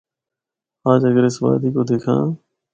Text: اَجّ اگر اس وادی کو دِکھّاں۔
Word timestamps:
اَجّ 0.89 1.01
اگر 1.09 1.23
اس 1.27 1.35
وادی 1.43 1.69
کو 1.75 1.81
دِکھّاں۔ 1.89 2.25